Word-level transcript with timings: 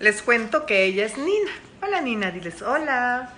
Les 0.00 0.22
cuento 0.22 0.66
que 0.66 0.84
ella 0.84 1.06
es 1.06 1.16
Nina. 1.16 1.52
Hola 1.80 2.00
Nina, 2.00 2.32
diles 2.32 2.62
hola. 2.62 3.32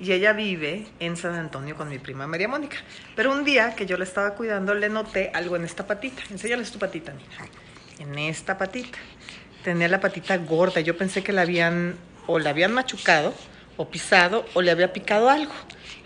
Y 0.00 0.12
ella 0.12 0.32
vive 0.32 0.86
en 1.00 1.18
San 1.18 1.34
Antonio 1.34 1.76
con 1.76 1.90
mi 1.90 1.98
prima 1.98 2.26
María 2.26 2.48
Mónica. 2.48 2.78
Pero 3.14 3.30
un 3.30 3.44
día 3.44 3.74
que 3.74 3.84
yo 3.84 3.98
la 3.98 4.04
estaba 4.04 4.34
cuidando 4.34 4.74
le 4.74 4.88
noté 4.88 5.30
algo 5.34 5.56
en 5.56 5.64
esta 5.64 5.86
patita. 5.86 6.22
Enséñales 6.30 6.70
tu 6.70 6.78
patita, 6.78 7.12
Nina. 7.12 7.50
En 7.98 8.18
esta 8.18 8.56
patita. 8.56 8.98
Tenía 9.62 9.86
la 9.88 10.00
patita 10.00 10.38
gorda. 10.38 10.80
Yo 10.80 10.96
pensé 10.96 11.22
que 11.22 11.32
la 11.32 11.42
habían 11.42 11.96
o 12.26 12.38
la 12.38 12.50
habían 12.50 12.72
machucado 12.72 13.34
o 13.76 13.90
pisado 13.90 14.46
o 14.54 14.62
le 14.62 14.70
había 14.70 14.94
picado 14.94 15.28
algo. 15.28 15.52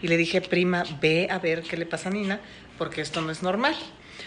Y 0.02 0.08
le 0.08 0.16
dije, 0.16 0.40
prima, 0.40 0.82
ve 1.00 1.28
a 1.30 1.38
ver 1.38 1.62
qué 1.62 1.76
le 1.76 1.86
pasa 1.86 2.08
a 2.08 2.12
Nina 2.12 2.40
porque 2.76 3.02
esto 3.02 3.20
no 3.20 3.30
es 3.30 3.44
normal. 3.44 3.76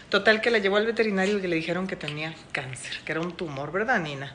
Total 0.08 0.40
que 0.40 0.52
la 0.52 0.60
llevó 0.60 0.78
al 0.78 0.86
veterinario 0.86 1.38
y 1.38 1.48
le 1.48 1.56
dijeron 1.58 1.86
que 1.86 1.98
tenía 1.98 2.34
cáncer, 2.54 3.02
que 3.04 3.12
era 3.12 3.20
un 3.20 3.36
tumor, 3.36 3.74
¿verdad, 3.74 4.00
Nina? 4.00 4.34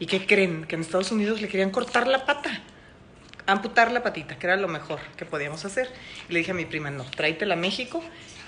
¿Y 0.00 0.06
qué 0.06 0.26
creen? 0.26 0.64
Que 0.64 0.74
en 0.74 0.80
Estados 0.80 1.12
Unidos 1.12 1.40
le 1.40 1.48
querían 1.48 1.70
cortar 1.70 2.08
la 2.08 2.24
pata, 2.24 2.62
amputar 3.46 3.92
la 3.92 4.02
patita, 4.02 4.38
que 4.38 4.46
era 4.46 4.56
lo 4.56 4.66
mejor 4.66 4.98
que 5.16 5.26
podíamos 5.26 5.64
hacer. 5.66 5.88
Y 6.28 6.32
le 6.32 6.38
dije 6.40 6.52
a 6.52 6.54
mi 6.54 6.64
prima, 6.64 6.90
no, 6.90 7.04
tráetela 7.04 7.54
a 7.54 7.58
México 7.58 8.02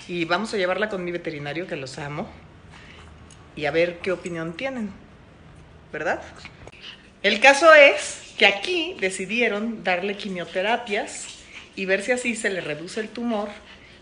y 0.07 0.25
vamos 0.25 0.53
a 0.53 0.57
llevarla 0.57 0.89
con 0.89 1.05
mi 1.05 1.11
veterinario, 1.11 1.67
que 1.67 1.75
los 1.75 1.99
amo, 1.99 2.27
y 3.55 3.65
a 3.65 3.71
ver 3.71 3.99
qué 3.99 4.11
opinión 4.11 4.57
tienen, 4.57 4.89
¿verdad? 5.91 6.21
El 7.21 7.39
caso 7.39 7.73
es 7.73 8.33
que 8.37 8.47
aquí 8.47 8.97
decidieron 8.99 9.83
darle 9.83 10.17
quimioterapias 10.17 11.27
y 11.75 11.85
ver 11.85 12.01
si 12.01 12.11
así 12.11 12.35
se 12.35 12.49
le 12.49 12.61
reduce 12.61 12.99
el 12.99 13.09
tumor 13.09 13.49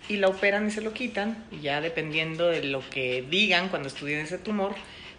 y 0.08 0.18
la 0.18 0.30
operan 0.30 0.68
y 0.68 0.72
se 0.72 0.82
lo 0.82 0.94
quitan, 0.94 1.46
y 1.52 1.60
ya 1.60 1.82
dependiendo 1.82 2.48
de 2.48 2.64
lo 2.64 2.82
que 2.90 3.26
digan 3.30 3.70
cuando 3.70 3.90
estudien 3.90 4.22
ese 4.22 4.38
tumor, 4.38 4.74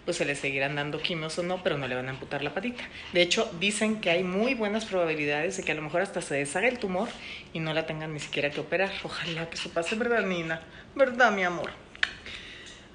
pues 0.05 0.16
se 0.16 0.24
le 0.24 0.34
seguirán 0.34 0.74
dando 0.74 1.01
quimios 1.01 1.38
o 1.38 1.42
no, 1.42 1.62
pero 1.62 1.79
no 1.79 1.87
le 1.87 1.95
van 1.95 2.09
a 2.09 2.11
amputar 2.11 2.42
la 2.42 2.55
patita. 2.55 2.83
De 3.12 3.23
hecho, 3.23 3.51
dicen 3.61 4.01
que 4.01 4.11
hay 4.11 4.25
muy 4.25 4.55
buenas 4.55 4.84
probabilidades 4.84 5.56
de 5.56 5.62
que 5.62 5.73
a 5.73 5.75
lo 5.75 5.83
mejor 5.83 6.02
hasta 6.02 6.20
se 6.23 6.34
deshaga 6.34 6.69
el 6.69 6.78
tumor 6.78 7.09
y 7.53 7.61
no 7.61 7.72
la 7.72 7.86
tengan 7.86 8.12
ni 8.12 8.20
siquiera 8.20 8.50
que 8.50 8.61
operar. 8.61 8.91
Ojalá 9.05 9.48
que 9.48 9.56
eso 9.56 9.70
pase, 9.70 9.94
¿verdad, 9.94 10.22
Nina? 10.22 10.61
¿Verdad, 10.94 11.33
mi 11.33 11.44
amor? 11.44 11.70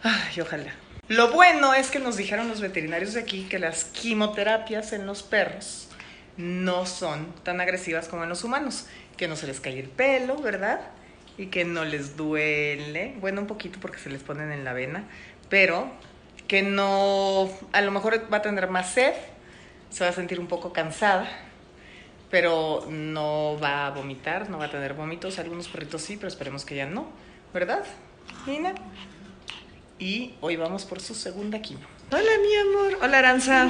Ay, 0.03 0.41
ojalá. 0.41 0.73
Lo 1.07 1.31
bueno 1.31 1.73
es 1.73 1.89
que 1.89 1.99
nos 1.99 2.17
dijeron 2.17 2.49
los 2.49 2.59
veterinarios 2.59 3.13
de 3.13 3.21
aquí 3.21 3.43
que 3.49 3.59
las 3.59 3.85
quimioterapias 3.85 4.91
en 4.91 5.05
los 5.05 5.23
perros 5.23 5.87
no 6.35 6.85
son 6.85 7.33
tan 7.43 7.61
agresivas 7.61 8.09
como 8.09 8.23
en 8.23 8.29
los 8.29 8.43
humanos, 8.43 8.87
que 9.15 9.29
no 9.29 9.37
se 9.37 9.47
les 9.47 9.61
cae 9.61 9.79
el 9.79 9.87
pelo, 9.87 10.35
¿verdad? 10.37 10.81
Y 11.37 11.47
que 11.47 11.63
no 11.63 11.85
les 11.85 12.17
duele, 12.17 13.15
bueno, 13.19 13.41
un 13.41 13.47
poquito 13.47 13.79
porque 13.79 13.99
se 13.99 14.09
les 14.09 14.21
ponen 14.21 14.51
en 14.51 14.65
la 14.65 14.73
vena, 14.73 15.05
pero 15.49 15.91
que 16.47 16.61
no, 16.61 17.49
a 17.73 17.81
lo 17.81 17.91
mejor 17.91 18.31
va 18.31 18.37
a 18.37 18.41
tener 18.41 18.69
más 18.69 18.91
sed, 18.91 19.13
se 19.89 20.03
va 20.03 20.09
a 20.09 20.13
sentir 20.13 20.39
un 20.39 20.47
poco 20.47 20.73
cansada, 20.73 21.29
pero 22.29 22.85
no 22.89 23.57
va 23.61 23.87
a 23.87 23.89
vomitar, 23.91 24.49
no 24.49 24.57
va 24.57 24.65
a 24.65 24.71
tener 24.71 24.93
vómitos. 24.93 25.39
Algunos 25.39 25.67
perritos 25.67 26.01
sí, 26.01 26.17
pero 26.17 26.27
esperemos 26.27 26.65
que 26.65 26.75
ya 26.75 26.85
no, 26.85 27.07
¿verdad, 27.53 27.83
Nina? 28.45 28.73
Y 29.99 30.35
hoy 30.41 30.55
vamos 30.55 30.85
por 30.85 30.99
su 31.01 31.15
segunda 31.15 31.61
quimio. 31.61 31.87
Hola, 32.11 32.31
mi 32.41 32.55
amor. 32.55 32.99
Hola, 33.01 33.19
Aranza. 33.19 33.67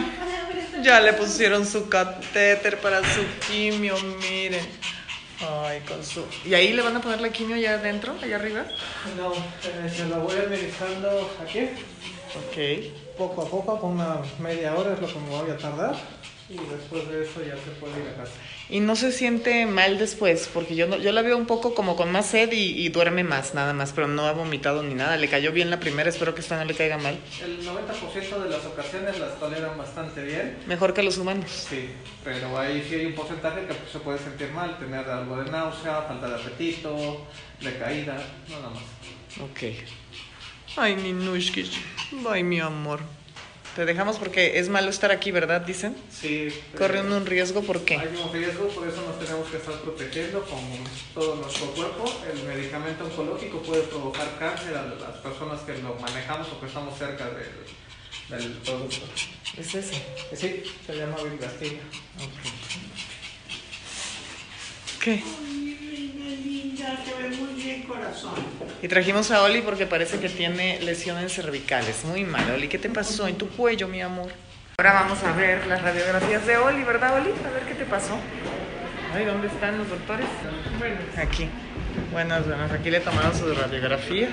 Ya 0.83 0.99
le 0.99 1.13
pusieron 1.13 1.65
su 1.65 1.89
catéter 1.89 2.79
para 2.79 2.99
su 3.01 3.21
quimio, 3.47 3.95
miren. 4.19 4.65
Ay, 5.39 5.81
con 5.87 6.03
su... 6.03 6.25
¿Y 6.45 6.53
ahí 6.53 6.73
le 6.73 6.81
van 6.81 6.95
a 6.95 7.01
poner 7.01 7.21
la 7.21 7.29
quimio 7.29 7.55
allá 7.55 7.75
adentro, 7.75 8.15
allá 8.21 8.35
arriba? 8.35 8.65
No, 9.15 9.33
eh, 9.33 9.89
se 9.89 10.05
la 10.05 10.17
voy 10.17 10.35
administrando 10.35 11.31
aquí, 11.41 11.69
Ok. 12.35 13.17
poco 13.17 13.41
a 13.41 13.49
poco, 13.49 13.79
con 13.79 13.91
una 13.91 14.17
media 14.39 14.75
hora 14.75 14.93
es 14.93 14.99
lo 15.01 15.07
que 15.07 15.19
me 15.19 15.29
voy 15.29 15.49
a 15.49 15.57
tardar. 15.57 15.95
Y 16.49 16.55
después 16.55 17.09
de 17.09 17.23
eso 17.23 17.41
ya 17.41 17.55
se 17.55 17.71
puede 17.77 17.99
ir 18.01 18.07
a 18.07 18.23
casa. 18.23 18.31
Y 18.69 18.79
no 18.79 18.95
se 18.95 19.11
siente 19.11 19.65
mal 19.65 19.97
después, 19.97 20.49
porque 20.53 20.75
yo, 20.77 20.87
no, 20.87 20.95
yo 20.95 21.11
la 21.11 21.21
veo 21.21 21.35
un 21.35 21.45
poco 21.45 21.73
como 21.75 21.97
con 21.97 22.09
más 22.09 22.27
sed 22.27 22.53
y, 22.53 22.85
y 22.85 22.87
duerme 22.87 23.25
más, 23.25 23.53
nada 23.53 23.73
más, 23.73 23.91
pero 23.91 24.07
no 24.07 24.25
ha 24.25 24.31
vomitado 24.31 24.81
ni 24.81 24.93
nada. 24.93 25.17
Le 25.17 25.27
cayó 25.27 25.51
bien 25.51 25.69
la 25.69 25.79
primera, 25.81 26.09
espero 26.09 26.33
que 26.35 26.39
esta 26.39 26.57
no 26.57 26.63
le 26.63 26.73
caiga 26.73 26.97
mal. 26.97 27.17
El 27.43 27.65
90% 27.67 28.43
de 28.43 28.49
las 28.49 28.65
ocasiones 28.65 29.19
las 29.19 29.37
toleran 29.39 29.77
bastante 29.77 30.23
bien. 30.23 30.57
Mejor 30.67 30.93
que 30.93 31.03
los 31.03 31.17
humanos. 31.17 31.49
Sí, 31.69 31.89
pero 32.23 32.57
ahí 32.57 32.85
sí 32.87 32.95
hay 32.95 33.05
un 33.07 33.15
porcentaje 33.15 33.65
que 33.65 33.73
pues, 33.73 33.91
se 33.91 33.99
puede 33.99 34.17
sentir 34.17 34.49
mal, 34.51 34.77
tener 34.77 35.09
algo 35.09 35.43
de 35.43 35.51
náusea, 35.51 36.03
falta 36.03 36.29
de 36.29 36.35
apetito, 36.35 37.25
decaída, 37.59 38.17
nada 38.49 38.69
más. 38.69 38.83
Ok. 39.41 39.63
Ay, 40.77 40.95
Ninushkish. 40.95 41.81
Ay, 42.29 42.43
mi 42.43 42.59
amor. 42.59 42.99
Te 43.75 43.85
dejamos 43.85 44.17
porque 44.17 44.57
es 44.57 44.69
malo 44.69 44.89
estar 44.89 45.11
aquí, 45.11 45.29
¿verdad? 45.29 45.61
Dicen. 45.61 45.95
Sí. 46.09 46.49
Corre 46.75 47.01
uno 47.01 47.17
un 47.17 47.27
riesgo, 47.27 47.61
¿por 47.61 47.85
qué? 47.85 47.97
Hay 47.97 48.07
un 48.07 48.33
riesgo, 48.33 48.67
por 48.69 48.87
eso 48.87 49.03
nos 49.03 49.19
tenemos 49.19 49.47
que 49.49 49.57
estar 49.57 49.75
protegiendo 49.81 50.43
con 50.45 50.59
todo 51.13 51.35
nuestro 51.35 51.67
cuerpo. 51.67 52.11
El 52.33 52.41
medicamento 52.43 53.05
oncológico 53.05 53.61
puede 53.61 53.83
provocar 53.83 54.27
cáncer 54.39 54.75
a 54.75 54.83
las 54.83 55.17
personas 55.17 55.61
que 55.61 55.77
lo 55.77 55.93
manejamos 55.95 56.47
o 56.47 56.59
que 56.59 56.65
estamos 56.65 56.97
cerca 56.97 57.25
del, 57.29 58.41
del 58.41 58.51
producto. 58.53 59.05
Es 59.55 59.75
ese. 59.75 60.03
Sí, 60.35 60.63
se 60.85 60.95
llama 60.95 61.17
Vilgastina. 61.23 61.81
¿Qué? 65.03 65.23
Linda, 66.27 66.97
te 67.03 67.21
ve 67.21 67.35
muy 67.35 67.61
bien, 67.61 67.83
corazón. 67.83 68.33
Y 68.81 68.87
trajimos 68.87 69.31
a 69.31 69.43
Oli 69.43 69.61
porque 69.61 69.85
parece 69.85 70.19
que 70.19 70.29
tiene 70.29 70.79
lesiones 70.81 71.33
cervicales. 71.33 72.03
Muy 72.05 72.23
mal, 72.23 72.49
Oli. 72.51 72.67
¿Qué 72.67 72.77
te 72.77 72.89
pasó 72.89 73.27
en 73.27 73.37
tu 73.37 73.47
cuello, 73.49 73.87
mi 73.87 74.01
amor? 74.01 74.31
Ahora 74.77 74.93
vamos 74.93 75.23
a 75.23 75.31
ver 75.33 75.65
las 75.67 75.81
radiografías 75.81 76.45
de 76.45 76.57
Oli, 76.57 76.83
¿verdad, 76.83 77.15
Oli? 77.19 77.31
A 77.31 77.51
ver 77.51 77.63
qué 77.67 77.73
te 77.73 77.85
pasó. 77.85 78.17
Ay, 79.13 79.25
¿dónde 79.25 79.47
están 79.47 79.77
los 79.77 79.89
doctores? 79.89 80.27
Aquí. 81.17 81.49
Buenas, 82.11 82.45
buenas. 82.45 82.71
Aquí 82.71 82.91
le 82.91 82.99
tomaron 82.99 83.33
sus 83.33 83.57
radiografías. 83.57 84.31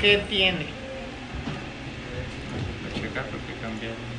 ¿Qué 0.00 0.18
tiene? 0.28 0.66
checar 2.94 3.24
porque 3.26 3.52
cambiaron. 3.60 4.15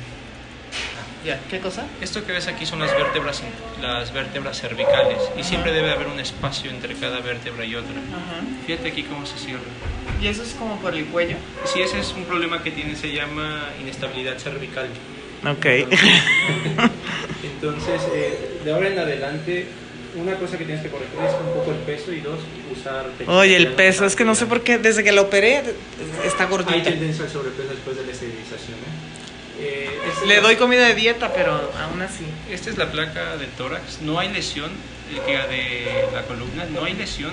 Ya, 1.24 1.40
¿qué 1.50 1.58
cosa? 1.58 1.84
Esto 2.00 2.24
que 2.24 2.32
ves 2.32 2.46
aquí 2.46 2.64
son 2.64 2.78
las 2.78 2.94
vértebras, 2.96 3.42
las 3.82 4.12
vértebras 4.12 4.60
cervicales 4.60 5.18
y 5.38 5.42
siempre 5.42 5.72
debe 5.72 5.90
haber 5.90 6.06
un 6.06 6.20
espacio 6.20 6.70
entre 6.70 6.94
cada 6.94 7.20
vértebra 7.20 7.64
y 7.64 7.74
otra. 7.74 7.90
Ajá. 7.90 8.40
Fíjate 8.66 8.88
aquí 8.88 9.02
cómo 9.02 9.26
se 9.26 9.36
cierra. 9.38 9.60
Y 10.22 10.28
eso 10.28 10.42
es 10.42 10.54
como 10.54 10.78
por 10.80 10.94
el 10.94 11.06
cuello. 11.06 11.36
Si 11.64 11.80
ese 11.80 11.98
es 12.00 12.12
un 12.12 12.24
problema 12.24 12.62
que 12.62 12.70
tiene, 12.70 12.94
se 12.96 13.12
llama 13.12 13.68
inestabilidad 13.80 14.38
cervical. 14.38 14.88
Ok. 15.44 15.66
Entonces, 17.42 18.02
eh, 18.14 18.60
de 18.64 18.72
ahora 18.72 18.88
en 18.88 18.98
adelante, 18.98 19.66
una 20.16 20.34
cosa 20.36 20.58
que 20.58 20.64
tienes 20.64 20.82
que 20.82 20.90
corregir 20.90 21.18
es 21.20 21.34
un 21.34 21.52
poco 21.54 21.72
el 21.72 21.78
peso 21.78 22.12
y 22.12 22.20
dos, 22.20 22.40
usar... 22.76 23.06
Oye, 23.26 23.56
el 23.56 23.68
peso, 23.72 24.06
es 24.06 24.16
que 24.16 24.24
no 24.24 24.34
sé 24.34 24.46
por 24.46 24.62
qué, 24.62 24.78
desde 24.78 25.04
que 25.04 25.12
lo 25.12 25.22
operé 25.22 25.62
está 26.24 26.44
Hay 26.44 26.50
gordito. 26.50 26.82
tendencia 26.82 27.24
al 27.24 27.30
sobrepeso 27.30 27.68
después 27.68 27.96
de 27.96 28.06
la 28.06 28.12
esterilización. 28.12 28.78
¿eh? 28.78 29.17
Eh, 29.60 29.90
Le 30.26 30.40
doy 30.40 30.56
comida 30.56 30.86
de 30.86 30.94
dieta, 30.94 31.32
pero 31.32 31.52
aún 31.80 32.00
así. 32.02 32.24
Esta 32.50 32.70
es 32.70 32.78
la 32.78 32.90
placa 32.92 33.36
del 33.36 33.50
tórax. 33.50 34.00
No 34.02 34.18
hay 34.18 34.28
lesión 34.32 34.70
eh, 35.10 36.06
de 36.10 36.14
la 36.14 36.22
columna, 36.24 36.64
no 36.66 36.84
hay 36.84 36.94
lesión, 36.94 37.32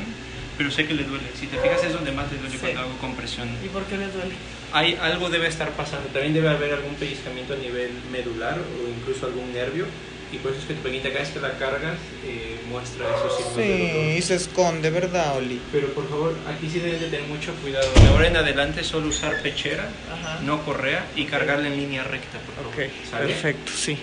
pero 0.58 0.72
sé 0.72 0.88
que 0.88 0.94
le 0.94 1.03
duele. 1.03 1.25
Si 1.40 1.47
te 1.47 1.58
fijas 1.58 1.84
es 1.84 1.94
donde 1.94 2.12
más 2.12 2.31
le 2.31 2.38
duele 2.40 2.53
Sí. 2.53 2.59
cuando 2.62 2.81
hago 2.81 2.97
compresión. 3.00 3.50
¿Y 3.63 3.68
por 3.69 3.84
qué 3.84 3.97
le 3.97 4.08
duele? 4.08 4.34
Hay 4.74 4.97
algo 5.02 5.30
debe 5.30 5.47
estar 5.47 5.69
pasando. 5.72 6.08
También 6.09 6.34
debe 6.34 6.50
haber 6.50 6.74
algún 6.74 6.96
pellizcamiento 6.96 7.53
a 7.53 7.58
nivel 7.58 7.91
medular 8.12 8.57
o 8.59 8.90
incluso 8.90 9.25
algún 9.28 9.53
nervio. 9.53 9.86
Y 10.35 10.38
por 10.40 10.51
eso 10.51 10.59
es 10.59 10.68
que 10.68 10.73
tu 10.73 10.81
pequeñita 10.81 11.09
cada 11.09 11.22
vez 11.22 11.29
que 11.29 11.40
la 11.40 11.57
cargas 11.57 11.97
eh, 12.25 12.59
muestra 12.69 13.06
esos 13.07 13.38
signos 13.38 13.56
de 13.56 13.88
dolor. 13.88 14.12
Sí, 14.12 14.18
y 14.18 14.22
se 14.22 14.35
esconde, 14.35 14.90
¿verdad, 14.90 15.38
Oli? 15.38 15.62
Pero 15.72 15.94
por 15.94 16.09
favor, 16.09 16.35
aquí 16.46 16.69
sí 16.69 16.79
debes 16.79 17.00
de 17.00 17.07
tener 17.07 17.25
mucho 17.29 17.53
cuidado. 17.62 17.90
De 17.94 18.07
ahora 18.07 18.28
en 18.28 18.35
adelante 18.35 18.84
solo 18.84 19.07
usar 19.07 19.41
pechera, 19.41 19.88
Ajá. 20.12 20.41
no 20.41 20.66
correa 20.66 21.07
y 21.16 21.24
cargarla 21.25 21.68
en 21.68 21.78
línea 21.78 22.03
recta, 22.03 22.38
por 22.40 22.56
favor. 22.56 22.74
Ok, 22.74 23.09
¿Sale? 23.09 23.28
perfecto, 23.28 23.72
sí. 23.72 23.98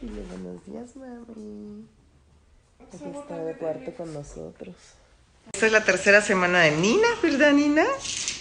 Dile 0.00 0.22
buenos 0.30 0.64
días, 0.64 0.96
mami. 0.96 1.84
Aquí 2.80 3.18
está 3.18 3.44
de 3.44 3.52
cuarto 3.52 3.92
con 3.98 4.14
nosotros. 4.14 4.74
Esta 5.52 5.66
es 5.66 5.72
la 5.72 5.84
tercera 5.84 6.22
semana 6.22 6.62
de 6.62 6.70
Nina, 6.70 7.08
¿verdad, 7.22 7.52
Nina? 7.52 7.84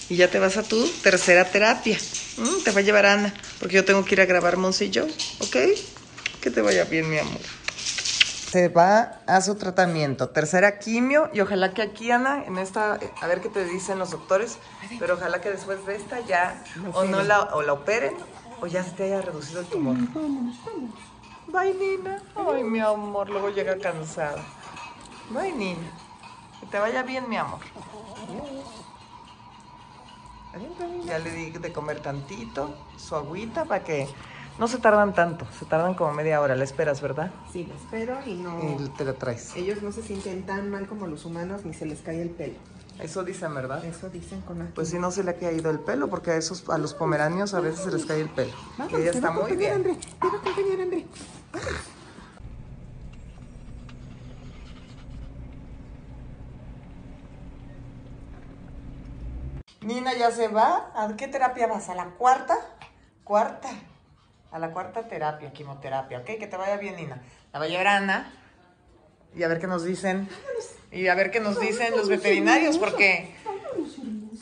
Y 0.08 0.16
ya 0.16 0.30
te 0.30 0.40
vas 0.40 0.56
a 0.56 0.64
tu 0.64 0.88
tercera 1.04 1.44
terapia. 1.44 1.98
Mm, 2.38 2.64
te 2.64 2.72
va 2.72 2.80
a 2.80 2.82
llevar 2.82 3.06
Ana, 3.06 3.34
porque 3.60 3.76
yo 3.76 3.84
tengo 3.84 4.06
que 4.06 4.16
ir 4.16 4.22
a 4.22 4.26
grabar 4.26 4.56
Monse 4.56 4.86
y 4.86 4.90
yo, 4.90 5.06
¿ok? 5.40 5.58
Que 6.42 6.52
te 6.52 6.62
vaya 6.62 6.86
bien, 6.86 7.10
mi 7.10 7.18
amor. 7.18 7.42
Se 7.76 8.68
va 8.70 9.20
a 9.28 9.42
su 9.42 9.56
tratamiento, 9.56 10.30
tercera 10.30 10.80
quimio, 10.80 11.30
y 11.34 11.42
ojalá 11.42 11.72
que 11.74 11.84
aquí, 11.84 12.10
Ana, 12.10 12.44
en 12.46 12.58
esta, 12.58 12.98
a 13.22 13.28
ver 13.28 13.42
qué 13.42 13.50
te 13.50 13.64
dicen 13.64 14.00
los 14.00 14.10
doctores, 14.10 14.58
pero 14.98 15.14
ojalá 15.16 15.40
que 15.40 15.52
después 15.52 15.86
de 15.86 15.96
esta 15.96 16.20
ya 16.22 16.64
o 16.94 17.04
no 17.04 17.22
la, 17.22 17.42
o 17.54 17.62
la 17.62 17.74
operen 17.74 18.16
o 18.60 18.66
ya 18.66 18.84
se 18.84 18.92
te 18.92 19.04
haya 19.04 19.22
reducido 19.22 19.60
el 19.60 19.68
tumor. 19.68 19.98
Bye, 21.48 21.76
Nina. 21.76 22.24
Ay, 22.36 22.64
mi 22.64 22.80
amor, 22.80 23.30
luego 23.30 23.50
llega 23.50 23.78
cansada. 23.78 24.44
Bye, 25.30 25.52
Nina. 25.52 25.92
Que 26.60 26.66
te 26.66 26.80
vaya 26.80 27.04
bien, 27.04 27.30
mi 27.30 27.38
amor. 27.38 27.60
Ya 31.06 31.20
le 31.20 31.32
di 31.32 31.52
de 31.52 31.72
comer 31.72 32.02
tantito, 32.02 32.76
su 32.98 33.16
agüita 33.16 33.66
para 33.66 33.84
que 33.84 34.08
No 34.60 34.68
se 34.68 34.78
tardan 34.78 35.14
tanto, 35.14 35.48
se 35.58 35.64
tardan 35.64 35.94
como 35.94 36.12
media 36.12 36.42
hora, 36.42 36.54
la 36.54 36.66
esperas, 36.66 37.02
¿verdad? 37.02 37.32
Sí, 37.50 37.64
lo 37.64 37.76
espero 37.76 38.20
y 38.26 38.34
no... 38.34 38.60
Y 38.62 38.90
te 38.90 39.06
la 39.06 39.14
traes. 39.14 39.56
Ellos 39.56 39.82
no 39.82 39.94
se 39.94 40.04
sienten 40.04 40.46
tan 40.46 40.70
mal 40.70 40.86
como 40.86 41.08
los 41.08 41.24
humanos 41.24 41.64
ni 41.64 41.74
se 41.74 41.86
les 41.86 42.02
cae 42.02 42.22
el 42.22 42.30
pelo. 42.30 42.56
Eso 43.00 43.24
dicen, 43.24 43.56
¿verdad? 43.56 43.86
Eso 43.86 44.10
dicen 44.10 44.42
con 44.42 44.60
la... 44.60 44.66
Pues 44.76 44.90
si 44.90 45.00
no 45.00 45.12
se 45.12 45.24
le 45.24 45.32
ha 45.32 45.38
caído 45.38 45.72
el 45.72 45.80
pelo, 45.80 46.10
porque 46.10 46.32
a 46.32 46.36
esos, 46.36 46.70
a 46.70 46.78
los 46.78 46.94
pomeranios 46.94 47.54
a 47.54 47.62
veces 47.62 47.86
se 47.86 47.92
les 47.92 48.06
cae 48.06 48.20
el 48.20 48.28
pelo. 48.28 48.52
Vamos, 48.78 48.94
ella 48.96 49.12
está 49.12 49.32
muy 49.32 49.54
bien. 49.56 49.76
André. 49.76 49.96
Te 49.96 50.28
va 50.28 50.34
a 50.34 50.38
acompañar, 50.38 50.82
André. 50.82 51.06
Nina 59.80 60.14
ya 60.18 60.32
se 60.32 60.50
va. 60.50 60.92
¿A 60.94 61.16
qué 61.16 61.30
terapia 61.30 61.68
vas? 61.68 61.88
¿A 61.88 61.96
la 61.96 62.10
cuarta? 62.16 62.58
Cuarta. 63.24 63.70
A 64.52 64.60
la 64.60 64.72
cuarta 64.72 65.08
terapia, 65.08 65.52
quimioterapia, 65.52 66.20
¿ok? 66.20 66.26
Que 66.26 66.48
te 66.48 66.58
vaya 66.58 66.78
bien, 66.78 66.96
Nina. 66.96 67.22
La 67.54 67.60
va 67.60 67.66
a 67.66 67.68
llevar 67.68 67.88
Ana. 67.88 68.34
Y 69.36 69.44
a 69.44 69.48
ver 69.48 69.60
qué 69.60 69.68
nos 69.68 69.84
dicen. 69.84 70.28
Y 70.92 71.08
a 71.08 71.16
ver 71.16 71.30
qué 71.30 71.40
nos 71.40 71.60
dicen 71.60 71.96
los 71.96 72.10
veterinarios, 72.10 72.78
porque. 72.78 73.36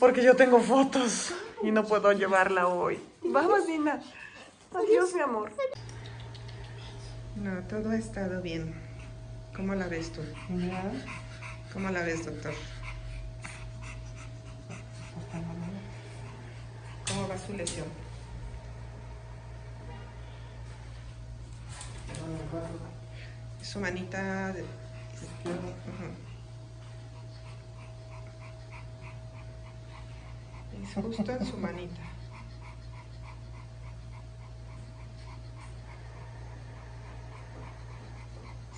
Porque 0.00 0.22
yo 0.22 0.34
tengo 0.34 0.60
fotos 0.60 1.34
y 1.62 1.70
no 1.70 1.84
puedo 1.84 2.10
llevarla 2.12 2.68
hoy. 2.68 2.98
Vamos, 3.22 3.66
Nina. 3.66 4.00
Adiós, 4.74 5.14
mi 5.14 5.20
amor. 5.20 5.50
No, 7.36 7.62
todo 7.64 7.90
ha 7.90 7.96
estado 7.96 8.40
bien. 8.40 8.74
¿Cómo 9.54 9.74
la 9.74 9.88
ves 9.88 10.12
tú? 10.12 10.22
¿Cómo 11.72 11.90
la 11.90 12.02
ves, 12.02 12.24
doctor? 12.24 12.54
¿Cómo 17.06 17.28
va 17.28 17.38
su 17.38 17.52
lesión? 17.52 18.07
Su 23.62 23.80
manita 23.80 24.52
de... 24.52 24.64
Es 30.82 30.94
justo 30.94 31.32
en 31.32 31.44
su 31.44 31.56
manita. 31.58 32.00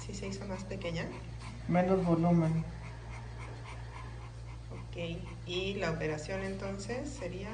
¿Sí 0.00 0.14
se 0.14 0.26
hizo 0.26 0.44
más 0.46 0.64
pequeña? 0.64 1.05
Menos 1.69 2.05
volumen. 2.05 2.64
Ok, 4.73 4.96
y 5.46 5.75
la 5.75 5.93
operación 5.93 6.43
entonces 6.43 7.08
sería 7.08 7.50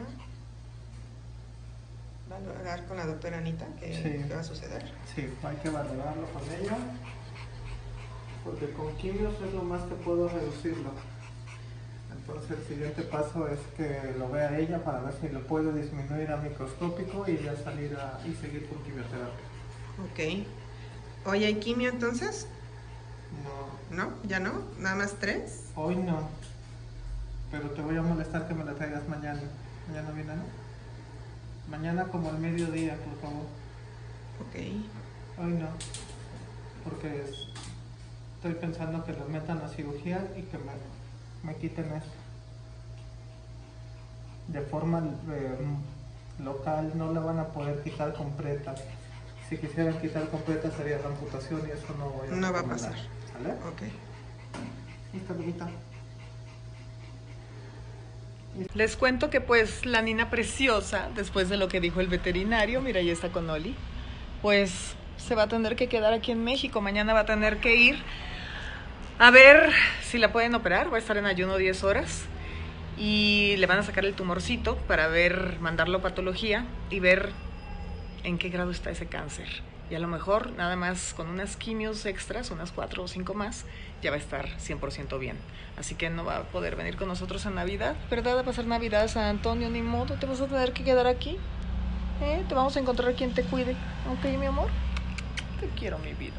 valorar 2.28 2.86
con 2.86 2.96
la 2.96 3.06
doctora 3.06 3.38
Anita 3.38 3.66
Sí. 3.80 4.02
qué 4.02 4.34
va 4.34 4.40
a 4.40 4.44
suceder. 4.44 4.84
Sí, 5.14 5.28
hay 5.42 5.56
que 5.56 5.70
valorarlo 5.70 6.26
con 6.32 6.42
ella. 6.60 6.76
Porque 8.44 8.70
con 8.72 8.94
quimios 8.96 9.34
es 9.46 9.54
lo 9.54 9.62
más 9.62 9.82
que 9.82 9.94
puedo 9.96 10.28
reducirlo. 10.28 10.90
Entonces 12.16 12.58
el 12.58 12.66
siguiente 12.66 13.02
paso 13.02 13.46
es 13.48 13.58
que 13.76 14.14
lo 14.18 14.28
vea 14.30 14.58
ella 14.58 14.82
para 14.84 15.00
ver 15.00 15.14
si 15.20 15.28
lo 15.28 15.40
puedo 15.46 15.72
disminuir 15.72 16.30
a 16.30 16.36
microscópico 16.38 17.24
y 17.28 17.38
ya 17.38 17.56
salir 17.56 17.96
a, 17.96 18.18
y 18.26 18.34
seguir 18.34 18.68
con 18.68 18.82
quimioterapia. 18.82 19.46
Ok. 20.04 20.46
¿Hoy 21.26 21.44
hay 21.44 21.54
quimio 21.56 21.90
entonces? 21.90 22.46
No, 23.90 23.96
¿No? 23.96 24.12
¿Ya 24.24 24.40
no? 24.40 24.62
¿Nada 24.80 24.96
más 24.96 25.14
tres? 25.20 25.64
hoy 25.76 25.96
no. 25.96 26.28
Pero 27.50 27.70
te 27.70 27.80
voy 27.82 27.96
a 27.96 28.02
molestar 28.02 28.48
que 28.48 28.54
me 28.54 28.64
la 28.64 28.72
traigas 28.74 29.08
mañana. 29.08 29.40
Mañana 29.88 30.10
viene, 30.10 30.34
¿no? 30.34 30.42
Mañana 31.68 32.04
como 32.04 32.28
al 32.30 32.38
mediodía, 32.38 32.94
por 32.96 33.20
favor. 33.20 33.46
Ok. 34.40 34.54
Hoy 35.38 35.52
no. 35.54 35.68
Porque 36.84 37.22
es- 37.22 37.48
estoy 38.36 38.54
pensando 38.54 39.04
que 39.04 39.12
lo 39.12 39.24
metan 39.26 39.58
a 39.62 39.68
cirugía 39.68 40.24
y 40.36 40.42
que 40.42 40.58
me, 40.58 40.72
me 41.42 41.56
quiten 41.58 41.86
esto. 41.92 42.10
De 44.48 44.60
forma 44.60 45.02
eh, 45.30 45.58
local 46.38 46.92
no 46.94 47.12
la 47.12 47.20
van 47.20 47.40
a 47.40 47.46
poder 47.48 47.82
quitar 47.82 48.14
completa. 48.14 48.74
Si 49.48 49.58
quisieran 49.58 50.00
quitar 50.00 50.28
completa 50.28 50.70
sería 50.70 50.98
la 50.98 51.08
amputación 51.08 51.62
y 51.66 51.70
eso 51.72 51.86
no 51.98 52.10
voy 52.10 52.28
a 52.28 52.32
No 52.32 52.52
va 52.52 52.60
a 52.60 52.64
pasar. 52.64 52.94
¿Sale? 53.32 53.52
Ok. 53.68 53.82
Listo, 55.12 55.32
amiguita. 55.32 55.68
Les 58.74 58.96
cuento 58.96 59.28
que 59.28 59.40
pues 59.40 59.84
la 59.84 60.00
Nina 60.00 60.30
preciosa, 60.30 61.08
después 61.14 61.48
de 61.48 61.56
lo 61.56 61.68
que 61.68 61.80
dijo 61.80 62.00
el 62.00 62.08
veterinario, 62.08 62.80
mira, 62.80 63.02
ya 63.02 63.12
está 63.12 63.28
con 63.28 63.48
Oli, 63.50 63.74
pues 64.40 64.94
se 65.18 65.34
va 65.34 65.44
a 65.44 65.48
tener 65.48 65.76
que 65.76 65.88
quedar 65.88 66.12
aquí 66.12 66.32
en 66.32 66.42
México. 66.42 66.80
Mañana 66.80 67.12
va 67.12 67.20
a 67.20 67.26
tener 67.26 67.58
que 67.58 67.76
ir 67.76 67.96
a 69.18 69.30
ver 69.30 69.70
si 70.02 70.18
la 70.18 70.32
pueden 70.32 70.54
operar. 70.54 70.90
Va 70.90 70.96
a 70.96 71.00
estar 71.00 71.16
en 71.16 71.26
ayuno 71.26 71.56
10 71.56 71.84
horas 71.84 72.24
y 72.98 73.56
le 73.58 73.66
van 73.66 73.78
a 73.78 73.82
sacar 73.82 74.04
el 74.04 74.14
tumorcito 74.14 74.76
para 74.88 75.08
ver, 75.08 75.58
mandarlo 75.60 75.98
a 75.98 76.02
patología 76.02 76.64
y 76.88 77.00
ver 77.00 77.32
en 78.24 78.38
qué 78.38 78.48
grado 78.48 78.70
está 78.70 78.90
ese 78.90 79.06
cáncer. 79.06 79.48
Y 79.88 79.94
a 79.94 80.00
lo 80.00 80.08
mejor 80.08 80.52
nada 80.52 80.74
más 80.76 81.14
con 81.14 81.28
unas 81.28 81.56
quimios 81.56 82.06
extras, 82.06 82.50
unas 82.50 82.72
cuatro 82.72 83.04
o 83.04 83.08
cinco 83.08 83.34
más, 83.34 83.64
ya 84.02 84.10
va 84.10 84.16
a 84.16 84.18
estar 84.18 84.48
100% 84.58 85.18
bien. 85.18 85.36
Así 85.78 85.94
que 85.94 86.10
no 86.10 86.24
va 86.24 86.38
a 86.38 86.42
poder 86.44 86.74
venir 86.74 86.96
con 86.96 87.08
nosotros 87.08 87.46
a 87.46 87.50
Navidad, 87.50 87.94
¿verdad? 88.10 88.38
A 88.38 88.42
pasar 88.42 88.66
Navidad 88.66 89.02
a 89.02 89.08
San 89.08 89.24
Antonio, 89.24 89.70
ni 89.70 89.82
modo, 89.82 90.14
te 90.14 90.26
vas 90.26 90.40
a 90.40 90.46
tener 90.46 90.72
que 90.72 90.82
quedar 90.82 91.06
aquí. 91.06 91.38
¿Eh? 92.22 92.42
Te 92.48 92.54
vamos 92.54 92.76
a 92.76 92.80
encontrar 92.80 93.14
quien 93.14 93.32
te 93.34 93.42
cuide. 93.42 93.76
¿Ok, 94.10 94.24
mi 94.38 94.46
amor? 94.46 94.68
Te 95.60 95.68
quiero, 95.78 95.98
mi 95.98 96.14
vida. 96.14 96.34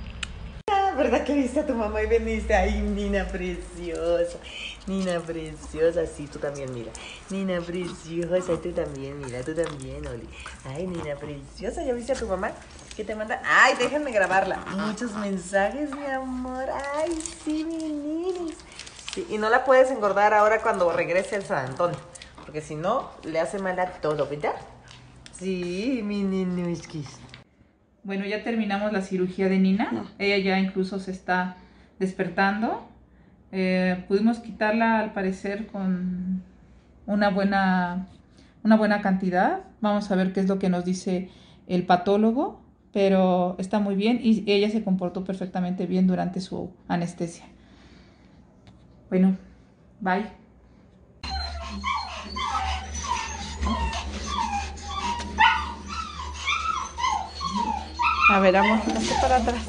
¿Verdad 0.97 1.23
que 1.23 1.33
viste 1.35 1.59
a 1.59 1.65
tu 1.67 1.75
mamá 1.75 2.01
y 2.01 2.07
veniste? 2.07 2.55
Ay, 2.55 2.81
Nina 2.81 3.27
preciosa. 3.27 4.39
Nina 4.87 5.19
preciosa, 5.19 6.07
sí, 6.07 6.25
tú 6.25 6.39
también, 6.39 6.73
mira. 6.73 6.91
Nina 7.29 7.61
preciosa, 7.61 8.59
tú 8.59 8.71
también, 8.71 9.19
mira, 9.19 9.41
tú 9.43 9.53
también, 9.53 10.07
Oli. 10.07 10.27
Ay, 10.65 10.87
Nina 10.87 11.15
preciosa, 11.15 11.83
¿ya 11.83 11.93
viste 11.93 12.13
a 12.13 12.15
tu 12.15 12.25
mamá? 12.25 12.51
¿Qué 12.95 13.03
te 13.03 13.13
manda? 13.13 13.39
Ay, 13.45 13.75
déjenme 13.77 14.11
grabarla. 14.11 14.57
Muchos 14.75 15.13
mensajes, 15.13 15.93
mi 15.95 16.05
amor. 16.07 16.65
Ay, 16.95 17.11
sí, 17.45 17.63
mi 17.63 17.77
ninis. 17.77 18.55
Sí, 19.13 19.27
y 19.29 19.37
no 19.37 19.51
la 19.51 19.65
puedes 19.65 19.91
engordar 19.91 20.33
ahora 20.33 20.63
cuando 20.63 20.91
regrese 20.91 21.35
al 21.35 21.43
San 21.45 21.67
Antonio. 21.67 21.99
Porque 22.43 22.61
si 22.61 22.73
no, 22.73 23.11
le 23.23 23.39
hace 23.39 23.59
mal 23.59 23.79
a 23.79 23.85
todo, 24.01 24.25
¿verdad? 24.27 24.55
Sí, 25.37 26.01
mi 26.03 26.23
ninuskis. 26.23 27.07
Bueno, 28.07 28.25
ya 28.25 28.41
terminamos 28.41 28.93
la 28.93 29.01
cirugía 29.01 29.49
de 29.49 29.59
Nina. 29.59 30.05
Ella 30.17 30.37
ya 30.37 30.59
incluso 30.61 30.97
se 30.97 31.11
está 31.11 31.57
despertando. 31.99 32.87
Eh, 33.51 34.05
pudimos 34.07 34.39
quitarla 34.39 34.99
al 34.99 35.11
parecer 35.11 35.67
con 35.67 36.41
una 37.05 37.29
buena, 37.29 38.07
una 38.63 38.77
buena 38.77 39.01
cantidad. 39.01 39.59
Vamos 39.81 40.09
a 40.09 40.15
ver 40.15 40.31
qué 40.31 40.39
es 40.39 40.47
lo 40.47 40.57
que 40.57 40.69
nos 40.69 40.85
dice 40.85 41.29
el 41.67 41.85
patólogo, 41.85 42.61
pero 42.93 43.57
está 43.59 43.79
muy 43.79 43.95
bien 43.95 44.21
y 44.23 44.49
ella 44.49 44.69
se 44.69 44.85
comportó 44.85 45.25
perfectamente 45.25 45.85
bien 45.85 46.07
durante 46.07 46.39
su 46.39 46.71
anestesia. 46.87 47.43
Bueno, 49.09 49.35
bye. 49.99 50.46
A 58.29 58.39
ver, 58.41 58.57
amor, 58.57 58.79
hazte 58.79 59.15
para 59.21 59.37
atrás. 59.37 59.65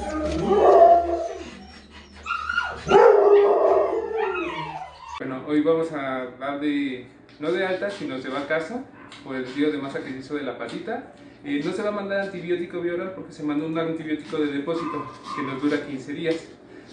Bueno, 5.18 5.42
hoy 5.46 5.60
vamos 5.60 5.92
a 5.92 6.26
dar 6.40 6.58
de, 6.58 7.06
no 7.38 7.52
de 7.52 7.64
alta, 7.64 7.88
sino 7.88 8.18
se 8.18 8.28
va 8.28 8.40
a 8.40 8.46
casa 8.48 8.84
por 9.22 9.36
el 9.36 9.46
río 9.54 9.70
de 9.70 9.78
masa 9.78 10.00
que 10.00 10.10
se 10.10 10.18
hizo 10.18 10.34
de 10.34 10.42
la 10.42 10.58
patita. 10.58 11.12
Eh, 11.44 11.62
no 11.64 11.72
se 11.72 11.82
va 11.82 11.90
a 11.90 11.92
mandar 11.92 12.20
antibiótico 12.22 12.80
vía 12.80 12.94
oral 12.94 13.12
porque 13.14 13.32
se 13.32 13.44
mandó 13.44 13.66
un 13.66 13.78
antibiótico 13.78 14.38
de 14.38 14.46
depósito 14.46 15.06
que 15.36 15.42
nos 15.42 15.62
dura 15.62 15.86
15 15.86 16.12
días. 16.12 16.36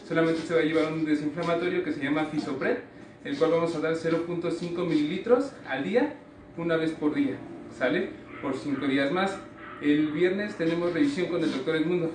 Solamente 0.07 0.41
se 0.41 0.53
va 0.53 0.59
a 0.59 0.63
llevar 0.63 0.93
un 0.93 1.03
desinflamatorio 1.03 1.83
que 1.83 1.93
se 1.93 2.03
llama 2.03 2.25
Fisopred, 2.25 2.77
el 3.23 3.37
cual 3.37 3.51
vamos 3.51 3.75
a 3.75 3.79
dar 3.79 3.95
0.5 3.95 4.85
mililitros 4.85 5.51
al 5.67 5.83
día, 5.83 6.13
una 6.57 6.75
vez 6.75 6.91
por 6.91 7.15
día, 7.15 7.37
¿sale? 7.75 8.11
Por 8.43 8.55
5 8.55 8.85
días 8.85 9.11
más. 9.11 9.35
El 9.81 10.07
viernes 10.11 10.55
tenemos 10.55 10.93
revisión 10.93 11.27
con 11.27 11.43
el 11.43 11.51
doctor 11.51 11.75
Edmundo, 11.75 12.11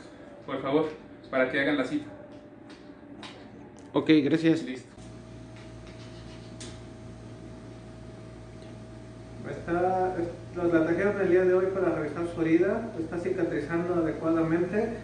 por 0.47 0.61
favor, 0.63 0.89
para 1.31 1.51
que 1.51 1.61
hagan 1.61 1.77
la 1.77 1.85
cita. 1.85 2.07
Ok, 3.93 4.11
gracias. 4.25 4.63
Listo. 4.63 4.89
Está, 9.51 10.17
es- 10.19 10.57
la 10.57 10.85
trajeron 10.87 11.21
el 11.21 11.29
día 11.31 11.45
de 11.45 11.55
hoy 11.55 11.67
para 11.75 11.95
revisar 11.95 12.27
su 12.35 12.41
herida, 12.43 12.91
está 12.99 13.19
cicatrizando 13.19 13.95
adecuadamente. 13.95 14.95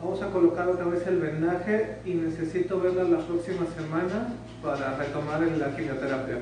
Vamos 0.00 0.20
a 0.22 0.30
colocar 0.30 0.68
otra 0.68 0.84
vez 0.86 1.06
el 1.06 1.18
vendaje 1.18 1.96
y 2.04 2.14
necesito 2.14 2.80
verla 2.80 3.04
la 3.04 3.18
próxima 3.18 3.64
semana 3.76 4.28
para 4.62 4.96
retomar 4.96 5.40
la 5.42 5.76
quimioterapia. 5.76 6.38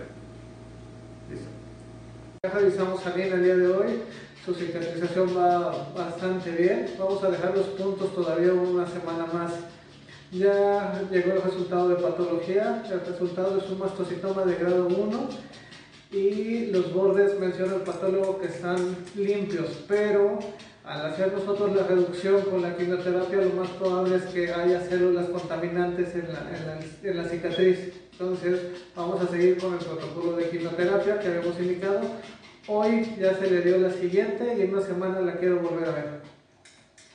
Ya 2.42 2.48
revisamos 2.52 3.04
Nina 3.14 3.34
el 3.34 3.44
día 3.44 3.54
de 3.54 3.66
hoy, 3.66 4.00
su 4.46 4.54
cicatrización 4.54 5.36
va 5.36 5.92
bastante 5.94 6.50
bien. 6.52 6.86
Vamos 6.98 7.22
a 7.22 7.28
dejar 7.28 7.54
los 7.54 7.66
puntos 7.66 8.14
todavía 8.14 8.54
una 8.54 8.86
semana 8.86 9.26
más. 9.26 9.52
Ya 10.32 11.02
llegó 11.10 11.32
el 11.32 11.42
resultado 11.42 11.90
de 11.90 11.96
patología, 11.96 12.82
el 12.90 13.00
resultado 13.00 13.58
es 13.58 13.68
un 13.68 13.80
mastocitoma 13.80 14.46
de 14.46 14.54
grado 14.54 14.86
1 14.86 15.28
y 16.12 16.70
los 16.70 16.94
bordes 16.94 17.38
menciona 17.38 17.74
el 17.74 17.82
patólogo 17.82 18.40
que 18.40 18.46
están 18.46 18.96
limpios, 19.16 19.84
pero 19.86 20.38
al 20.84 21.12
hacer 21.12 21.34
nosotros 21.34 21.76
la 21.76 21.82
reducción 21.82 22.40
con 22.44 22.62
la 22.62 22.74
quimioterapia 22.74 23.36
lo 23.36 23.50
más 23.50 23.68
probable 23.68 24.16
es 24.16 24.24
que 24.32 24.50
haya 24.50 24.80
células 24.88 25.26
contaminantes 25.26 26.14
en 26.14 26.32
la, 26.32 26.40
en 26.56 26.66
la, 26.66 27.10
en 27.10 27.16
la 27.18 27.24
cicatriz. 27.28 28.09
Entonces 28.20 28.82
vamos 28.94 29.18
a 29.22 29.28
seguir 29.28 29.58
con 29.58 29.72
el 29.72 29.78
protocolo 29.78 30.36
de 30.36 30.50
quimioterapia 30.50 31.18
que 31.18 31.28
habíamos 31.28 31.58
indicado. 31.58 32.02
Hoy 32.68 33.16
ya 33.18 33.34
se 33.38 33.50
le 33.50 33.62
dio 33.62 33.78
la 33.78 33.90
siguiente 33.90 34.58
y 34.58 34.60
en 34.60 34.74
una 34.74 34.82
semana 34.82 35.20
la 35.22 35.38
quiero 35.38 35.60
volver 35.60 35.88
a 35.88 35.92
ver. 35.92 36.22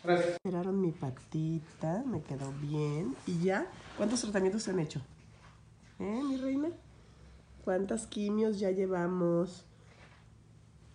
Gracias. 0.04 0.38
Operaron 0.44 0.82
mi 0.82 0.92
patita, 0.92 2.04
me 2.08 2.24
quedó 2.24 2.52
bien. 2.54 3.16
¿Y 3.28 3.38
ya? 3.44 3.68
¿Cuántos 3.98 4.22
tratamientos 4.22 4.64
se 4.64 4.72
han 4.72 4.80
hecho? 4.80 5.00
¿Eh, 6.00 6.22
mi 6.28 6.38
reina? 6.38 6.70
¿Cuántas 7.64 8.08
quimios 8.08 8.60
ya 8.60 8.72
llevamos? 8.72 9.64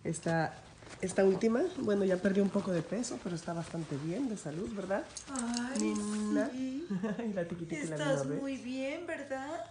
Esta, 0.03 0.61
esta 1.01 1.23
última, 1.25 1.61
bueno, 1.79 2.05
ya 2.05 2.17
perdió 2.17 2.43
un 2.43 2.49
poco 2.49 2.71
de 2.71 2.81
peso, 2.81 3.19
pero 3.23 3.35
está 3.35 3.53
bastante 3.53 3.97
bien 3.97 4.29
de 4.29 4.37
salud, 4.37 4.69
¿verdad? 4.75 5.05
Ay, 5.29 5.79
Nina. 5.79 6.49
sí. 6.51 6.87
Y 7.29 7.33
la 7.33 7.47
tiquita 7.47 7.75
que 7.75 7.85
la 7.85 7.95
Estás 7.95 8.27
muy 8.27 8.57
bien, 8.57 9.07
¿verdad? 9.07 9.65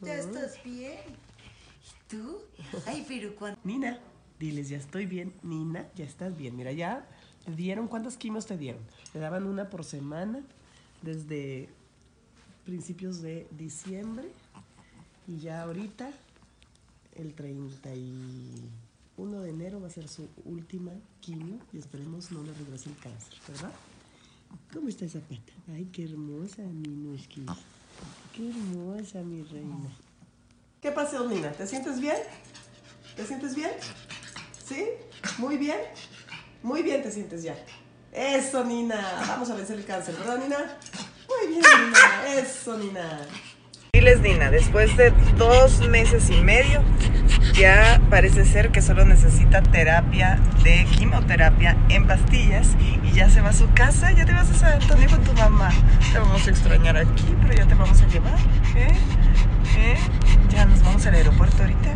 Ya 0.00 0.14
estás 0.14 0.62
bien. 0.62 0.98
¿Y 0.98 2.10
tú? 2.10 2.38
Ay, 2.86 3.04
pero 3.08 3.34
cuando... 3.34 3.58
Nina, 3.64 3.98
diles, 4.38 4.68
ya 4.68 4.76
estoy 4.76 5.06
bien. 5.06 5.32
Nina, 5.42 5.86
ya 5.94 6.04
estás 6.04 6.36
bien. 6.36 6.56
Mira, 6.56 6.72
ya 6.72 7.06
te 7.44 7.52
dieron, 7.52 7.88
¿cuántas 7.88 8.16
quimios 8.16 8.46
te 8.46 8.56
dieron? 8.56 8.82
Te 9.12 9.18
daban 9.18 9.46
una 9.46 9.70
por 9.70 9.84
semana 9.84 10.40
desde 11.02 11.68
principios 12.64 13.22
de 13.22 13.46
diciembre 13.52 14.28
y 15.28 15.38
ya 15.38 15.62
ahorita, 15.62 16.10
el 17.14 17.32
31 19.16 19.40
de 19.42 19.50
enero 19.50 19.80
va 19.80 19.88
a 19.88 19.90
ser 19.90 20.08
su 20.08 20.28
última 20.44 20.92
quimio 21.20 21.58
y 21.72 21.78
esperemos 21.78 22.30
no 22.30 22.42
le 22.42 22.52
regrese 22.52 22.90
el 22.90 22.96
cáncer, 22.98 23.34
¿verdad? 23.48 23.72
¿Cómo 24.72 24.88
está 24.88 25.06
esa 25.06 25.20
pata? 25.20 25.52
Ay, 25.72 25.86
qué 25.86 26.04
hermosa, 26.04 26.62
mi 26.62 26.88
Nushki. 26.88 27.46
Qué 28.34 28.50
hermosa, 28.50 29.22
mi 29.22 29.42
reina. 29.42 29.96
¿Qué 30.80 30.92
pasó, 30.92 31.26
Nina? 31.28 31.50
¿Te 31.52 31.66
sientes 31.66 31.98
bien? 32.00 32.16
¿Te 33.16 33.26
sientes 33.26 33.54
bien? 33.54 33.70
¿Sí? 34.64 34.84
¿Muy 35.38 35.56
bien? 35.56 35.78
Muy 36.62 36.82
bien 36.82 37.02
te 37.02 37.10
sientes 37.10 37.42
ya. 37.42 37.56
Eso, 38.12 38.64
Nina. 38.64 39.24
Vamos 39.28 39.50
a 39.50 39.56
vencer 39.56 39.78
el 39.78 39.84
cáncer, 39.84 40.14
¿verdad, 40.16 40.38
Nina? 40.38 40.78
Muy 41.28 41.48
bien, 41.48 41.62
Nina. 41.62 42.34
Eso, 42.38 42.78
Nina. 42.78 43.26
Diles, 43.92 44.20
Nina, 44.20 44.50
después 44.50 44.94
de 44.98 45.10
dos 45.38 45.80
meses 45.88 46.28
y 46.28 46.40
medio, 46.42 46.82
ya 47.56 48.00
parece 48.10 48.44
ser 48.44 48.70
que 48.70 48.82
solo 48.82 49.04
necesita 49.04 49.62
terapia 49.62 50.38
de 50.62 50.84
quimioterapia 50.84 51.76
en 51.88 52.06
pastillas 52.06 52.68
y 53.02 53.12
ya 53.12 53.30
se 53.30 53.40
va 53.40 53.50
a 53.50 53.52
su 53.52 53.72
casa. 53.72 54.12
Ya 54.12 54.26
te 54.26 54.32
vas 54.32 54.50
a 54.50 54.54
San 54.54 54.72
Antonio 54.74 55.08
con 55.08 55.24
tu 55.24 55.32
mamá. 55.32 55.70
Te 56.12 56.18
vamos 56.18 56.46
a 56.46 56.50
extrañar 56.50 56.96
aquí, 56.96 57.34
pero 57.42 57.54
ya 57.54 57.66
te 57.66 57.74
vamos 57.74 58.00
a 58.02 58.06
llevar. 58.08 58.38
¿Eh? 58.76 58.88
¿Eh? 59.78 59.96
Ya 60.50 60.66
nos 60.66 60.82
vamos 60.82 61.06
al 61.06 61.14
aeropuerto 61.14 61.62
ahorita. 61.62 61.90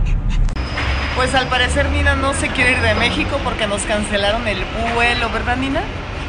Pues 1.15 1.35
al 1.35 1.47
parecer 1.49 1.91
Nina 1.91 2.15
no 2.15 2.33
se 2.33 2.49
quiere 2.49 2.73
ir 2.73 2.81
de 2.81 2.95
México 2.95 3.39
porque 3.45 3.67
nos 3.67 3.83
cancelaron 3.83 4.49
el 4.49 4.59
vuelo, 4.95 5.29
¿verdad 5.31 5.59
Nina? 5.59 5.83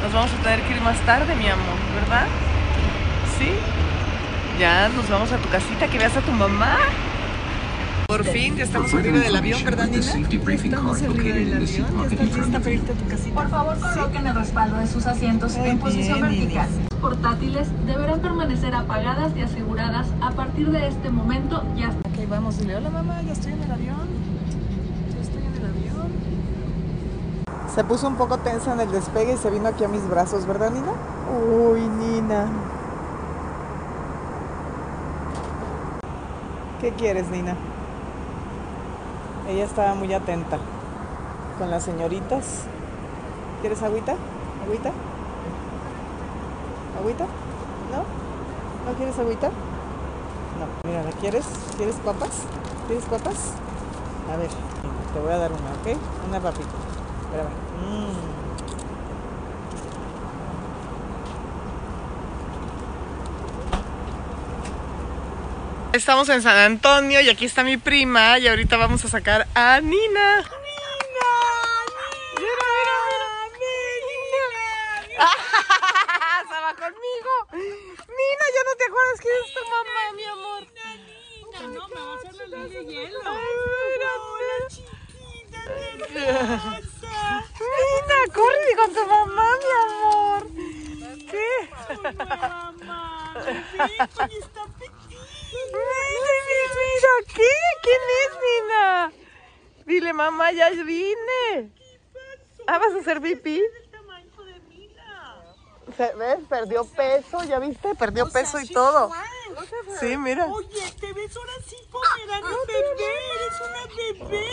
Nos 0.03 0.11
vamos 0.11 0.31
a 0.33 0.43
tener 0.43 0.61
que 0.61 0.73
ir 0.73 0.81
más 0.81 0.97
tarde, 1.01 1.35
mi 1.35 1.47
amor, 1.47 1.77
¿verdad? 1.95 2.27
Sí. 3.38 3.51
Ya 4.59 4.89
nos 4.89 5.09
vamos 5.09 5.31
a 5.31 5.38
tu 5.38 5.47
casita, 5.50 5.88
que 5.88 5.97
veas 5.97 6.17
a 6.17 6.21
tu 6.21 6.31
mamá. 6.33 6.77
Por 8.11 8.25
fin, 8.25 8.57
ya 8.57 8.65
estamos 8.65 8.93
arriba 8.93 9.19
del 9.19 9.33
avión, 9.33 9.63
¿verdad 9.63 9.87
Nina? 9.87 10.01
Estamos 10.01 11.01
arriba 11.01 11.33
del 11.33 11.53
avión, 11.53 11.87
ya 11.97 12.07
estás 12.07 12.37
lista 12.37 12.59
para 12.59 12.71
irte 12.71 12.91
a 12.91 12.95
tu 12.95 13.07
casita. 13.07 13.35
Por 13.35 13.49
favor, 13.49 13.79
coloquen 13.79 14.27
el 14.27 14.35
respaldo 14.35 14.75
de 14.75 14.87
sus 14.87 15.05
asientos 15.05 15.55
en 15.55 15.79
posición 15.79 16.19
vertical. 16.19 16.67
Portátiles 16.99 17.69
deberán 17.85 18.19
permanecer 18.19 18.75
apagadas 18.75 19.31
y 19.37 19.43
aseguradas 19.43 20.07
a 20.19 20.31
partir 20.31 20.71
de 20.71 20.89
este 20.89 21.09
momento 21.09 21.63
y 21.77 21.83
hasta 21.83 21.99
Ok, 21.99 22.29
vamos, 22.29 22.57
dile, 22.57 22.75
hola 22.75 22.89
mamá, 22.89 23.21
ya 23.21 23.31
estoy 23.31 23.53
en 23.53 23.63
el 23.63 23.71
avión. 23.71 24.09
Ya 25.15 25.21
estoy 25.21 25.43
en 25.45 25.53
el 25.53 25.65
avión. 25.65 26.11
Se 27.73 27.85
puso 27.85 28.09
un 28.09 28.17
poco 28.17 28.39
tensa 28.39 28.73
en 28.73 28.81
el 28.81 28.91
despegue 28.91 29.35
y 29.35 29.37
se 29.37 29.49
vino 29.49 29.69
aquí 29.69 29.85
a 29.85 29.87
mis 29.87 30.05
brazos, 30.09 30.45
¿verdad, 30.45 30.69
Nina? 30.69 30.91
Uy, 31.49 31.79
Nina. 31.79 32.47
¿Qué 36.81 36.91
quieres, 36.91 37.29
Nina? 37.29 37.55
Ella 39.51 39.65
estaba 39.65 39.93
muy 39.96 40.13
atenta 40.13 40.58
con 41.60 41.70
las 41.70 41.84
señoritas. 41.84 42.63
¿Quieres 43.60 43.84
agüita? 43.84 44.15
¿Agüita? 44.63 44.91
¿Agüita? 46.98 47.25
¿No? 47.91 48.89
¿No 48.89 48.98
quieres 48.98 49.20
agüita? 49.20 49.50
No, 49.50 50.89
mira, 50.89 51.03
¿la 51.03 51.12
quieres? 51.12 51.46
¿Quieres 51.75 51.98
papas? 51.98 52.43
¿Quieres 52.88 53.03
papas? 53.03 53.51
A 54.31 54.38
ver, 54.38 54.50
te 55.13 55.20
voy 55.20 55.34
a 55.34 55.38
dar 55.38 55.51
una, 55.51 55.72
¿ok? 55.81 56.00
Una 56.29 56.39
papita. 56.39 56.70
Estamos 65.93 66.29
en 66.29 66.41
San 66.41 66.55
Antonio 66.57 67.19
y 67.19 67.29
aquí 67.29 67.43
está 67.43 67.63
mi 67.65 67.75
prima 67.75 68.39
y 68.39 68.48
ahorita 68.48 68.77
vamos 68.77 69.03
a 69.03 69.10
sacar 69.10 69.45
a 69.53 69.81
Nina. 69.81 70.00
¡Nina! 70.00 70.48
¡Mira, 72.38 72.67
mira, 72.77 73.27
mira! 73.60 75.27
¡Estaba 76.43 76.74
conmigo! 76.75 77.31
Nina, 77.51 78.45
ya 78.55 78.63
no 78.63 78.74
te 78.77 78.86
acuerdas 78.86 79.19
quién 79.19 79.36
es 79.43 79.53
tu 79.53 79.62
mamá, 79.69 80.03
mi 80.15 80.24
amor. 80.24 80.63
No, 81.74 81.88
me 81.89 81.95
va 81.95 82.12
a 82.12 82.15
hacer 82.15 82.33
la 82.36 82.45
ley 82.57 82.69
de 82.69 82.86
hielo. 82.86 83.19
Nina, 87.67 88.19
corre 88.33 88.71
con 88.77 88.89
tu 88.93 89.03
mamá, 89.07 89.48
mi 89.60 89.71
amor. 89.83 90.41
¿Qué? 91.29 91.51
Mamá, 92.17 93.33
ven 93.45 93.63
con 94.15 94.31
esta 94.31 94.63
Mira, 95.51 95.89
mira, 96.48 96.65
mira, 96.75 97.13
¿qué? 97.33 97.51
¿Quién 97.83 98.03
es 98.22 98.31
Nina? 98.43 99.12
Dile, 100.11 100.13
mamá, 100.13 100.51
ya 100.51 100.69
vine. 100.71 101.71
Ah, 102.67 102.77
¿vas 102.77 102.93
a 102.93 102.97
hacer 102.99 103.21
pipí? 103.21 103.61
¿Ves? 105.97 106.39
Perdió 106.49 106.83
peso, 106.85 107.43
¿ya 107.43 107.59
viste? 107.59 107.95
Perdió 107.95 108.29
peso 108.29 108.59
y 108.59 108.67
todo. 108.67 109.11
Sí, 109.99 110.17
mira. 110.17 110.47
Oye, 110.47 110.91
te 110.99 111.13
ves 111.13 111.35
ahora 111.35 111.53
sí 111.65 111.75
pomerana 111.91 112.49
bebé, 112.67 113.13
eres 113.35 113.61
una 113.69 113.83
bebé. 114.27 114.49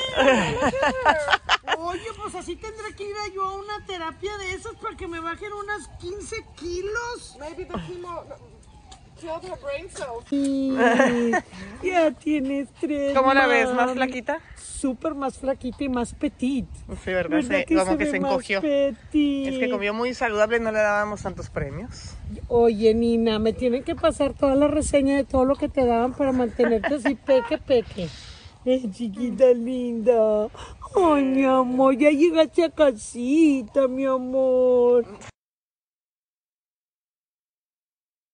Oye, 1.78 2.12
pues 2.16 2.34
así 2.34 2.56
tendré 2.56 2.94
que 2.94 3.04
ir 3.04 3.16
a 3.16 3.28
yo 3.28 3.42
a 3.42 3.54
una 3.54 3.84
terapia 3.86 4.36
de 4.38 4.54
esas 4.54 4.74
para 4.76 4.96
que 4.96 5.08
me 5.08 5.20
bajen 5.20 5.52
unas 5.52 5.88
15 6.00 6.44
kilos. 6.56 7.36
Maybe 7.38 7.64
the 7.64 7.74
chemo 7.86 8.24
Ya 11.82 12.10
tienes 12.12 12.68
tres. 12.80 13.16
¿Cómo 13.16 13.34
la 13.34 13.46
ves? 13.46 13.72
¿Más 13.72 13.92
flaquita? 13.92 14.40
Súper 14.56 15.14
más 15.14 15.38
flaquita 15.38 15.84
y 15.84 15.88
más 15.88 16.14
petit. 16.14 16.66
Sí, 17.04 17.10
¿verdad? 17.12 17.38
¿Verdad 17.38 17.58
Sí, 17.60 17.64
que 17.66 17.75
como 17.76 17.92
se 17.92 17.98
que 17.98 18.06
se 18.06 18.16
encogió. 18.16 18.60
petit? 18.60 19.48
Es 19.48 19.58
que 19.58 19.70
comió 19.70 19.92
muy 19.94 20.14
saludable 20.14 20.58
y 20.58 20.60
no 20.60 20.70
le 20.70 20.78
dábamos 20.78 21.22
tantos 21.22 21.50
premios. 21.50 22.14
Oye, 22.48 22.94
Nina, 22.94 23.38
me 23.38 23.52
tienen 23.52 23.82
que 23.82 23.94
pasar 23.96 24.34
toda 24.34 24.54
la 24.54 24.68
reseña 24.68 25.16
de 25.16 25.25
todo 25.25 25.44
lo 25.44 25.56
que 25.56 25.68
te 25.68 25.84
daban 25.84 26.14
para 26.14 26.32
mantenerte 26.32 26.94
así 26.94 27.14
peque, 27.14 27.58
peque. 27.58 28.08
Eh, 28.64 28.82
chiquita 28.92 29.46
linda. 29.52 30.48
Ay, 30.94 31.22
mi 31.25 31.44
amor, 31.44 31.96
ya 31.96 32.10
llegaste 32.10 32.64
a 32.64 32.70
casita, 32.70 33.88
mi 33.88 34.04
amor. 34.04 35.06